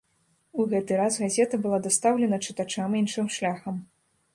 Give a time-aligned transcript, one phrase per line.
[0.61, 3.83] У гэты раз газета была дастаўлена чытачам іншым шляхам.